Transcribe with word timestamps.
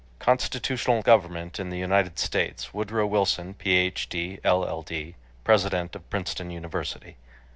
—"Constitutional 0.17 1.03
Government 1.03 1.59
in 1.59 1.69
the 1.69 1.77
United 1.77 2.17
States." 2.17 2.73
Woodrow 2.73 3.05
Wilson, 3.05 3.53
Ph.D., 3.53 4.39
LL.D., 4.43 5.13
President 5.43 5.95
of 5.95 6.09
Princeton 6.09 6.49
University. 6.49 7.17